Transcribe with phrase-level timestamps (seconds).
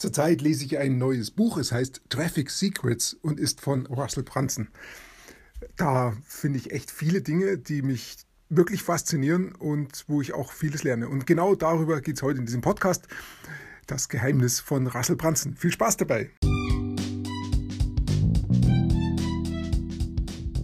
[0.00, 4.68] Zurzeit lese ich ein neues Buch, es heißt Traffic Secrets und ist von Russell Brunson.
[5.76, 8.16] Da finde ich echt viele Dinge, die mich
[8.48, 11.06] wirklich faszinieren und wo ich auch vieles lerne.
[11.06, 13.08] Und genau darüber geht es heute in diesem Podcast.
[13.86, 15.54] Das Geheimnis von Russell Brunson.
[15.54, 16.30] Viel Spaß dabei!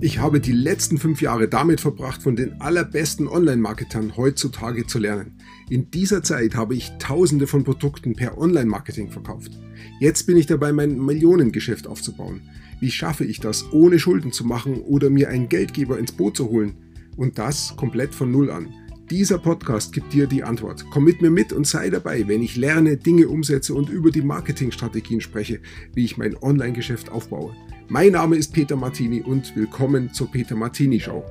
[0.00, 5.40] Ich habe die letzten fünf Jahre damit verbracht, von den allerbesten Online-Marketern heutzutage zu lernen.
[5.70, 9.58] In dieser Zeit habe ich tausende von Produkten per Online-Marketing verkauft.
[9.98, 12.42] Jetzt bin ich dabei, mein Millionengeschäft aufzubauen.
[12.80, 16.50] Wie schaffe ich das, ohne Schulden zu machen oder mir einen Geldgeber ins Boot zu
[16.50, 16.74] holen?
[17.16, 18.68] Und das komplett von Null an.
[19.10, 20.84] Dieser Podcast gibt dir die Antwort.
[20.90, 24.22] Komm mit mir mit und sei dabei, wenn ich lerne, Dinge umsetze und über die
[24.22, 25.60] Marketingstrategien spreche,
[25.94, 27.54] wie ich mein Online-Geschäft aufbaue.
[27.88, 31.24] Mein Name ist Peter Martini und willkommen zur Peter Martini Show.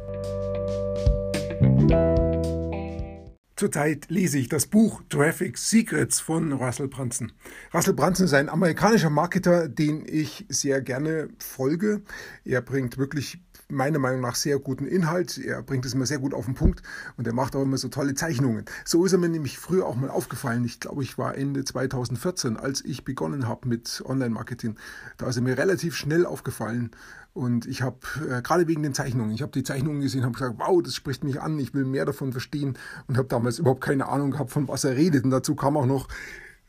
[3.56, 7.32] Zurzeit lese ich das Buch Traffic Secrets von Russell Brunson.
[7.72, 12.02] Russell Brunson ist ein amerikanischer Marketer, den ich sehr gerne folge.
[12.46, 13.38] Er bringt wirklich
[13.74, 15.38] meiner Meinung nach sehr guten Inhalt.
[15.38, 16.82] Er bringt es immer sehr gut auf den Punkt
[17.18, 18.66] und er macht auch immer so tolle Zeichnungen.
[18.86, 20.64] So ist er mir nämlich früher auch mal aufgefallen.
[20.66, 24.76] Ich glaube, ich war Ende 2014, als ich begonnen habe mit Online-Marketing.
[25.18, 26.92] Da ist er mir relativ schnell aufgefallen.
[27.34, 27.98] Und ich habe,
[28.30, 31.24] äh, gerade wegen den Zeichnungen, ich habe die Zeichnungen gesehen, habe gesagt, wow, das spricht
[31.24, 32.78] mich an, ich will mehr davon verstehen
[33.08, 35.24] und habe damals überhaupt keine Ahnung gehabt, von was er redet.
[35.24, 36.08] Und dazu kam auch noch,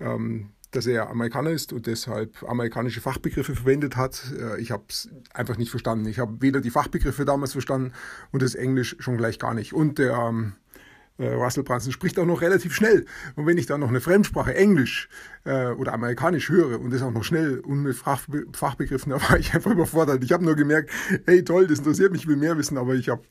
[0.00, 4.32] ähm, dass er Amerikaner ist und deshalb amerikanische Fachbegriffe verwendet hat.
[4.38, 6.06] Äh, ich habe es einfach nicht verstanden.
[6.06, 7.92] Ich habe weder die Fachbegriffe damals verstanden
[8.32, 9.72] und das Englisch schon gleich gar nicht.
[9.72, 10.54] Und der ähm,
[11.18, 13.06] äh, Russell Brunson spricht auch noch relativ schnell.
[13.36, 15.08] Und wenn ich dann noch eine Fremdsprache, Englisch
[15.44, 19.38] äh, oder Amerikanisch höre und das auch noch schnell und mit Fachbe Fachbegriffen, da war
[19.38, 20.24] ich einfach überfordert.
[20.24, 20.90] Ich habe nur gemerkt,
[21.26, 23.22] hey toll, das interessiert mich, ich will mehr wissen, aber ich habe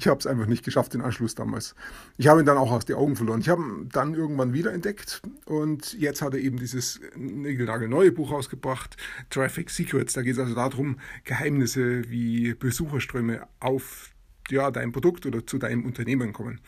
[0.00, 1.74] ich habe es einfach nicht geschafft, den Anschluss damals.
[2.16, 3.40] Ich habe ihn dann auch aus den Augen verloren.
[3.40, 8.32] Ich habe ihn dann irgendwann wieder entdeckt und jetzt hat er eben dieses neue Buch
[8.32, 8.96] rausgebracht,
[9.28, 10.14] Traffic Secrets.
[10.14, 14.10] Da geht es also darum, Geheimnisse wie Besucherströme auf
[14.48, 16.60] ja, dein Produkt oder zu deinem Unternehmen kommen.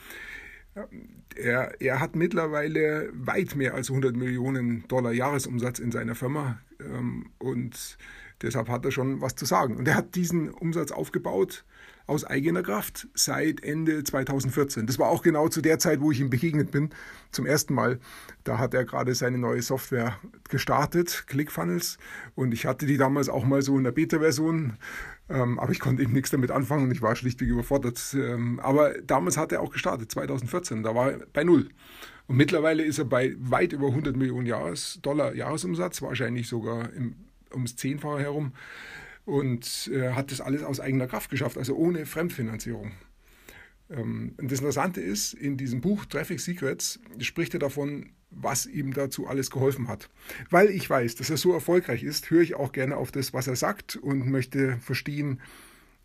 [1.34, 7.30] Er, er hat mittlerweile weit mehr als 100 Millionen Dollar Jahresumsatz in seiner Firma ähm,
[7.38, 7.96] und
[8.42, 9.76] deshalb hat er schon was zu sagen.
[9.76, 11.64] Und er hat diesen Umsatz aufgebaut
[12.06, 14.86] aus eigener Kraft seit Ende 2014.
[14.86, 16.90] Das war auch genau zu der Zeit, wo ich ihm begegnet bin,
[17.30, 17.98] zum ersten Mal.
[18.44, 20.18] Da hat er gerade seine neue Software
[20.48, 21.98] gestartet, ClickFunnels,
[22.34, 24.74] und ich hatte die damals auch mal so in der Beta-Version,
[25.28, 28.00] ähm, aber ich konnte eben nichts damit anfangen und ich war schlichtweg überfordert.
[28.14, 31.68] Ähm, aber damals hat er auch gestartet, 2014, da war er bei Null.
[32.26, 37.14] Und mittlerweile ist er bei weit über 100 Millionen Jahres, Dollar Jahresumsatz, wahrscheinlich sogar im,
[37.52, 38.52] ums Zehnfache herum
[39.24, 42.92] und äh, hat das alles aus eigener Kraft geschafft, also ohne Fremdfinanzierung.
[43.90, 48.94] Ähm, und das Interessante ist, in diesem Buch Traffic Secrets spricht er davon, was ihm
[48.94, 50.08] dazu alles geholfen hat.
[50.50, 53.46] Weil ich weiß, dass er so erfolgreich ist, höre ich auch gerne auf das, was
[53.46, 55.40] er sagt und möchte verstehen,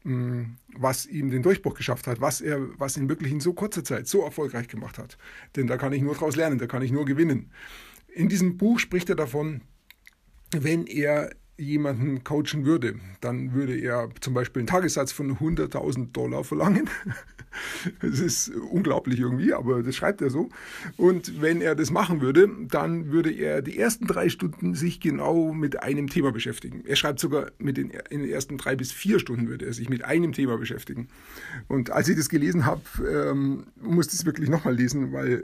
[0.03, 3.84] hm, was ihm den Durchbruch geschafft hat, was er, was ihn wirklich in so kurzer
[3.84, 5.17] Zeit so erfolgreich gemacht hat.
[5.55, 7.51] Denn da kann ich nur daraus lernen, da kann ich nur gewinnen.
[8.13, 9.61] In diesem Buch spricht er davon,
[10.51, 16.44] wenn er jemanden coachen würde, dann würde er zum Beispiel einen Tagessatz von 100.000 Dollar
[16.44, 16.90] verlangen.
[18.01, 20.50] Das ist unglaublich irgendwie, aber das schreibt er so.
[20.96, 25.53] Und wenn er das machen würde, dann würde er die ersten drei Stunden sich genau
[25.53, 26.84] mit einem Thema beschäftigen.
[26.85, 29.90] Er schreibt sogar, mit den, in den ersten drei bis vier Stunden würde er sich
[29.90, 31.07] mit einem Thema beschäftigen.
[31.67, 35.44] Und als ich das gelesen habe, ähm, musste ich es wirklich nochmal lesen, weil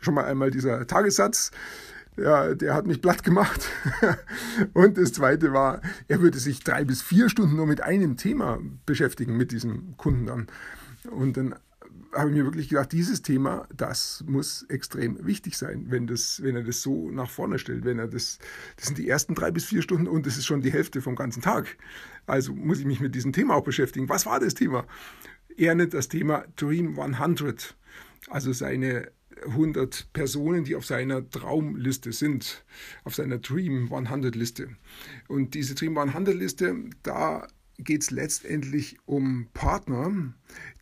[0.00, 1.50] schon mal einmal dieser Tagessatz,
[2.16, 3.68] ja, der hat mich platt gemacht.
[4.74, 8.58] Und das Zweite war, er würde sich drei bis vier Stunden nur mit einem Thema
[8.86, 10.46] beschäftigen, mit diesem Kunden dann.
[11.10, 11.54] Und dann
[12.14, 16.56] habe ich mir wirklich gedacht, dieses Thema, das muss extrem wichtig sein, wenn, das, wenn
[16.56, 17.84] er das so nach vorne stellt.
[17.84, 18.38] Wenn er das,
[18.76, 21.16] das sind die ersten drei bis vier Stunden und das ist schon die Hälfte vom
[21.16, 21.78] ganzen Tag.
[22.26, 24.08] Also muss ich mich mit diesem Thema auch beschäftigen.
[24.08, 24.84] Was war das Thema?
[25.56, 27.76] Er nennt das Thema Dream 100,
[28.28, 29.10] also seine
[29.46, 32.64] 100 Personen, die auf seiner Traumliste sind,
[33.04, 34.68] auf seiner Dream 100 Liste.
[35.28, 37.46] Und diese Dream 100 Liste, da
[37.78, 40.34] geht es letztendlich um Partner,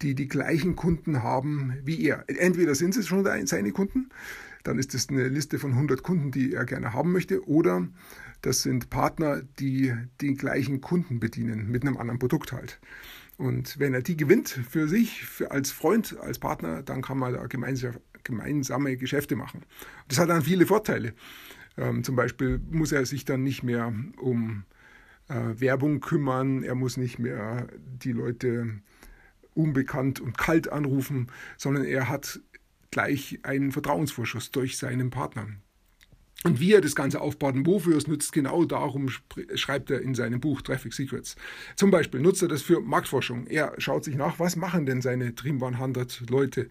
[0.02, 2.24] die die gleichen Kunden haben wie er.
[2.28, 4.10] Entweder sind es schon seine Kunden,
[4.64, 7.88] dann ist es eine Liste von 100 Kunden, die er gerne haben möchte, oder
[8.42, 12.80] das sind Partner, die den gleichen Kunden bedienen, mit einem anderen Produkt halt.
[13.40, 17.32] Und wenn er die gewinnt für sich, für als Freund, als Partner, dann kann man
[17.32, 19.64] da gemeinsam, gemeinsame Geschäfte machen.
[20.08, 21.14] Das hat dann viele Vorteile.
[21.78, 24.64] Ähm, zum Beispiel muss er sich dann nicht mehr um
[25.30, 28.82] äh, Werbung kümmern, er muss nicht mehr die Leute
[29.54, 32.40] unbekannt und kalt anrufen, sondern er hat
[32.90, 35.46] gleich einen Vertrauensvorschuss durch seinen Partner.
[36.44, 39.10] Und wie er das Ganze aufbaut und wofür es nutzt, genau darum
[39.54, 41.36] schreibt er in seinem Buch Traffic Secrets.
[41.76, 43.46] Zum Beispiel nutzt er das für Marktforschung.
[43.46, 46.68] Er schaut sich nach, was machen denn seine Dream 100 Leute?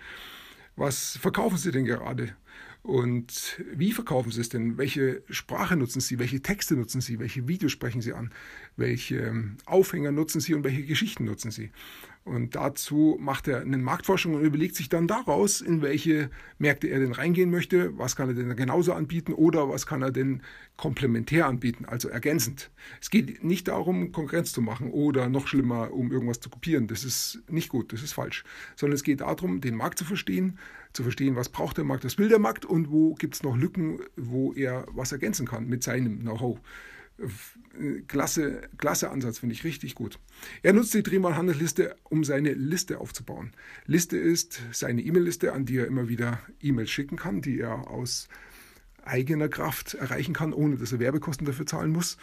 [0.76, 2.36] Was verkaufen sie denn gerade?
[2.82, 4.78] Und wie verkaufen Sie es denn?
[4.78, 6.18] Welche Sprache nutzen Sie?
[6.18, 7.20] Welche Texte nutzen Sie?
[7.20, 8.32] Welche Videos sprechen Sie an?
[8.78, 11.72] Welche ähm, Aufhänger nutzen Sie und welche Geschichten nutzen Sie?
[12.26, 16.30] Und dazu macht er eine Marktforschung und überlegt sich dann daraus, in welche
[16.60, 20.12] Märkte er denn reingehen möchte, was kann er denn genauso anbieten oder was kann er
[20.12, 20.44] denn
[20.78, 22.70] komplementär anbieten, also ergänzend.
[23.02, 26.88] Es geht nicht darum, Konkurrenz zu machen oder noch schlimmer, um irgendwas zu kopieren.
[26.88, 28.44] Das ist nicht gut, das ist falsch.
[28.76, 30.60] Sondern es geht darum, den Markt zu verstehen,
[30.94, 33.58] zu verstehen, was braucht der Markt, was will der Markt und wo gibt es noch
[33.58, 36.60] Lücken, wo er was ergänzen kann mit seinem Know-how.
[38.08, 40.20] Klasse, klasse Ansatz, finde ich richtig gut.
[40.64, 43.52] Er nutzt die Dreamern Handelsliste, um seine Liste aufzubauen.
[43.86, 48.28] Liste ist seine E-Mail-Liste, an die er immer wieder E-Mails schicken kann, die er aus
[49.04, 52.18] eigener Kraft erreichen kann, ohne dass er Werbekosten dafür zahlen muss.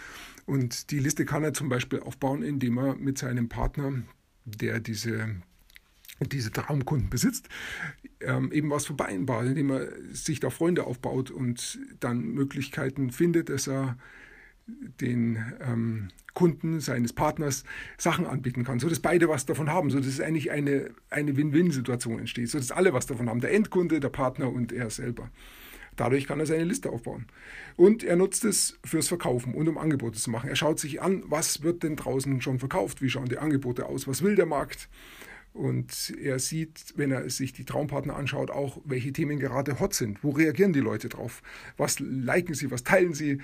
[0.44, 3.92] Und die Liste kann er zum Beispiel aufbauen, indem er mit seinem Partner,
[4.44, 5.36] der diese
[6.20, 7.48] diese Traumkunden besitzt,
[8.20, 13.68] ähm, eben was vereinbart, indem er sich da Freunde aufbaut und dann Möglichkeiten findet, dass
[13.68, 13.98] er
[14.66, 17.64] den ähm, Kunden seines Partners
[17.98, 22.72] Sachen anbieten kann, sodass beide was davon haben, sodass eigentlich eine, eine Win-Win-Situation entsteht, sodass
[22.72, 25.30] alle was davon haben, der Endkunde, der Partner und er selber.
[25.96, 27.26] Dadurch kann er seine Liste aufbauen.
[27.76, 30.50] Und er nutzt es fürs Verkaufen und um Angebote zu machen.
[30.50, 34.06] Er schaut sich an, was wird denn draußen schon verkauft, wie schauen die Angebote aus,
[34.06, 34.90] was will der Markt.
[35.54, 40.22] Und er sieht, wenn er sich die Traumpartner anschaut, auch, welche Themen gerade hot sind.
[40.22, 41.42] Wo reagieren die Leute drauf?
[41.78, 43.40] Was liken sie, was teilen sie?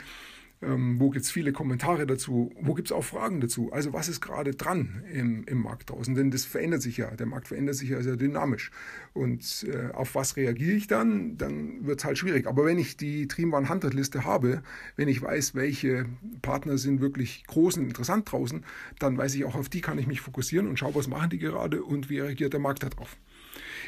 [0.63, 2.53] Ähm, wo gibt es viele Kommentare dazu?
[2.61, 3.73] Wo gibt es auch Fragen dazu?
[3.73, 6.15] Also was ist gerade dran im, im Markt draußen?
[6.15, 7.11] Denn das verändert sich ja.
[7.11, 8.71] Der Markt verändert sich ja sehr dynamisch.
[9.13, 11.37] Und äh, auf was reagiere ich dann?
[11.37, 12.47] Dann wird es halt schwierig.
[12.47, 14.63] Aber wenn ich die Dreamwan Hunter Liste habe,
[14.95, 16.07] wenn ich weiß, welche
[16.43, 18.65] Partner sind wirklich groß und interessant draußen,
[19.01, 21.39] dann weiß ich auch, auf die kann ich mich fokussieren und schaue, was machen die
[21.39, 23.17] gerade und wie reagiert der Markt darauf.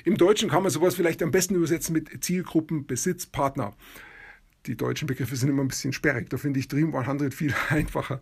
[0.05, 3.75] Im Deutschen kann man sowas vielleicht am besten übersetzen mit Zielgruppen, Besitz, Partner
[4.67, 6.31] die deutschen Begriffe sind immer ein bisschen sperrig.
[6.31, 8.21] Da finde ich Dream 100 viel einfacher.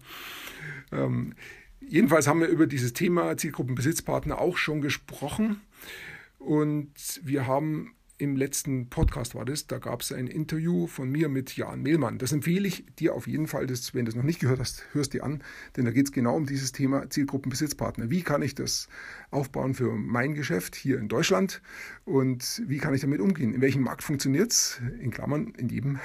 [0.90, 1.34] Ähm,
[1.80, 5.60] jedenfalls haben wir über dieses Thema Zielgruppenbesitzpartner auch schon gesprochen.
[6.38, 11.28] Und wir haben im letzten Podcast war das, da gab es ein Interview von mir
[11.28, 12.18] mit Jan Mehlmann.
[12.18, 14.84] Das empfehle ich dir auf jeden Fall, das, wenn du es noch nicht gehört hast,
[14.92, 15.42] hörst dir an,
[15.76, 18.10] denn da geht es genau um dieses Thema Zielgruppenbesitzpartner.
[18.10, 18.86] Wie kann ich das
[19.32, 21.62] aufbauen für mein Geschäft hier in Deutschland
[22.04, 23.54] und wie kann ich damit umgehen?
[23.54, 24.80] In welchem Markt funktioniert es?
[25.00, 25.98] In Klammern, in jedem.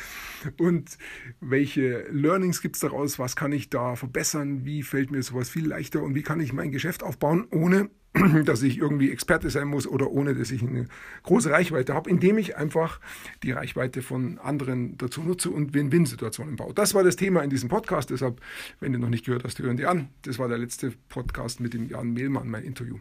[0.58, 0.98] und
[1.40, 3.18] welche Learnings gibt es daraus?
[3.18, 4.66] Was kann ich da verbessern?
[4.66, 7.88] Wie fällt mir sowas viel leichter und wie kann ich mein Geschäft aufbauen, ohne
[8.44, 10.86] dass ich irgendwie Experte sein muss oder ohne, dass ich eine
[11.24, 13.00] große Reichweite habe, indem ich einfach
[13.42, 16.74] die Reichweite von anderen dazu nutze und Win-Win-Situationen baue.
[16.74, 18.10] Das war das Thema in diesem Podcast.
[18.10, 18.40] Deshalb,
[18.80, 20.08] wenn du noch nicht gehört hast, hören die an.
[20.22, 22.98] Das war der letzte Podcast mit dem Jan Mehlmann, mein Interview.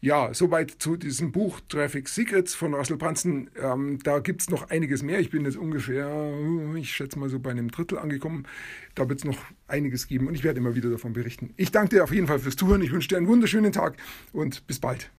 [0.00, 3.50] Ja, soweit zu diesem Buch Traffic Secrets von Russell Brunson.
[3.60, 5.18] Ähm, da gibt es noch einiges mehr.
[5.18, 6.32] Ich bin jetzt ungefähr,
[6.76, 8.46] ich schätze mal so bei einem Drittel angekommen.
[8.94, 11.52] Da wird es noch einiges geben und ich werde immer wieder davon berichten.
[11.56, 12.80] Ich danke dir auf jeden Fall fürs Zuhören.
[12.80, 13.96] Ich wünsche dir einen wunderschönen Tag
[14.32, 15.10] und bis bald.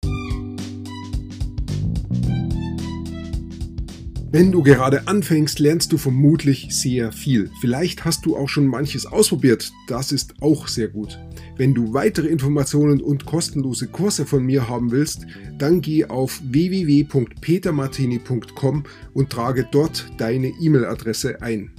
[4.30, 7.50] Wenn du gerade anfängst, lernst du vermutlich sehr viel.
[7.60, 9.72] Vielleicht hast du auch schon manches ausprobiert.
[9.88, 11.18] Das ist auch sehr gut.
[11.58, 15.26] Wenn du weitere Informationen und kostenlose Kurse von mir haben willst,
[15.58, 21.72] dann geh auf www.petermartini.com und trage dort deine E-Mail-Adresse ein.